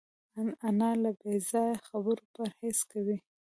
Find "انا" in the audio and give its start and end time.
0.67-0.89